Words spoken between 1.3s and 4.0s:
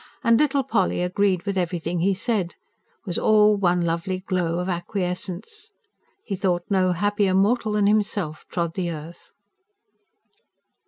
with everything he said was all one